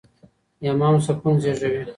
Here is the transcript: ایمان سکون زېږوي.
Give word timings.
ایمان 0.63 0.95
سکون 1.05 1.33
زېږوي. 1.43 1.83